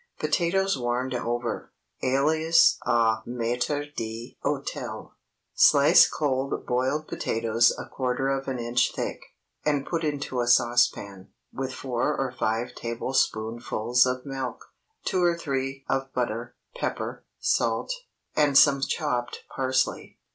[0.19, 5.11] POTATOES WARMED OVER—alias au Maître d'Hôtel.
[5.53, 9.21] Slice cold boiled potatoes a quarter of an inch thick,
[9.63, 14.65] and put into a saucepan, with four or five tablespoonfuls of milk,
[15.05, 17.93] two or three of butter, pepper, salt,
[18.35, 20.17] and some chopped parsley.